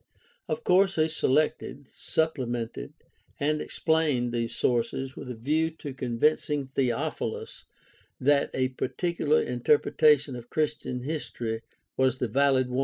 [0.47, 2.93] Of course he selected, supplemented,
[3.39, 7.65] and explained these sources with a view to convincing Theophilus
[8.19, 11.61] that a particular interpretation of Christian history
[11.97, 12.79] was the valid one (Acts 1:1; cf.